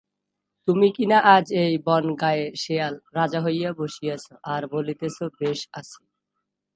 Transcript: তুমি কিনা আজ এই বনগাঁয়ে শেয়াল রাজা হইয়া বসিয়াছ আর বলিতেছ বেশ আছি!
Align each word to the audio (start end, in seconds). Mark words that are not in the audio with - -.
তুমি 0.67 0.87
কিনা 0.97 1.17
আজ 1.35 1.45
এই 1.63 1.73
বনগাঁয়ে 1.85 2.45
শেয়াল 2.55 2.93
রাজা 3.15 3.39
হইয়া 3.45 3.69
বসিয়াছ 3.73 4.23
আর 4.45 4.61
বলিতেছ 4.73 5.17
বেশ 5.39 5.59
আছি! 5.73 6.01